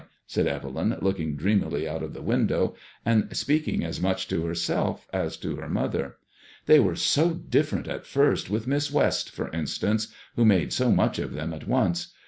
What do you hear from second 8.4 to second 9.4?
with Miss West,